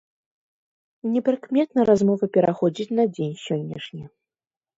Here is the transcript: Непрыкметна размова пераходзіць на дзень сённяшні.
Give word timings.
Непрыкметна 1.15 1.85
размова 1.89 2.25
пераходзіць 2.39 2.95
на 3.01 3.07
дзень 3.13 3.37
сённяшні. 3.45 4.03